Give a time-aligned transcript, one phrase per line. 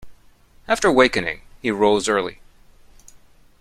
[0.67, 2.39] After wakening, he rose early.